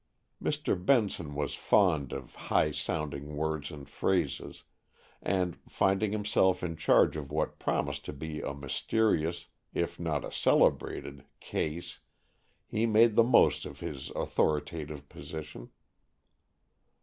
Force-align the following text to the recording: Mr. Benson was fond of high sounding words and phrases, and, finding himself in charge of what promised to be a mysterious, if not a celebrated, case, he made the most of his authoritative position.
Mr. 0.41 0.83
Benson 0.83 1.35
was 1.35 1.53
fond 1.53 2.11
of 2.11 2.33
high 2.33 2.71
sounding 2.71 3.35
words 3.35 3.69
and 3.69 3.87
phrases, 3.87 4.63
and, 5.21 5.59
finding 5.69 6.11
himself 6.11 6.63
in 6.63 6.75
charge 6.75 7.15
of 7.15 7.31
what 7.31 7.59
promised 7.59 8.05
to 8.05 8.11
be 8.11 8.41
a 8.41 8.51
mysterious, 8.55 9.45
if 9.75 9.99
not 9.99 10.25
a 10.25 10.31
celebrated, 10.31 11.23
case, 11.39 11.99
he 12.65 12.87
made 12.87 13.15
the 13.15 13.21
most 13.21 13.63
of 13.63 13.79
his 13.81 14.09
authoritative 14.15 15.07
position. 15.07 15.69